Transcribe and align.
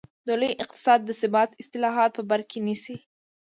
د 0.27 0.29
لوی 0.41 0.51
اقتصاد 0.63 0.99
د 1.05 1.11
ثبات 1.21 1.49
اصلاحات 1.61 2.11
په 2.17 2.23
بر 2.29 2.41
کې 2.49 2.59
نیسي. 2.67 2.97